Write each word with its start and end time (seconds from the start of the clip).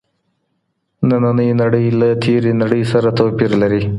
ننۍ 1.07 1.49
نړۍ 1.61 1.85
له 1.99 2.09
تېرې 2.23 2.51
نړۍ 2.61 2.83
سره 2.91 3.09
توپیر 3.17 3.51
لري. 3.61 3.81